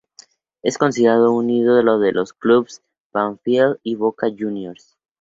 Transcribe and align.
Es 0.63 0.79
considerado 0.79 1.31
un 1.31 1.47
ídolo 1.51 1.99
de 1.99 2.11
los 2.11 2.33
clubes 2.33 2.81
Banfield 3.13 3.77
y 3.83 3.93
Boca 3.93 4.29
Juniors. 4.35 4.97